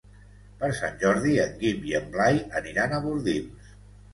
[0.61, 3.71] Per Sant Jordi en Guim i en Blai aniran a Bordils.